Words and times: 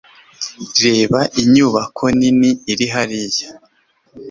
Reba 0.83 1.19
inyubako 1.41 2.03
nini 2.17 2.49
iri 2.71 2.85
hariya. 2.93 3.47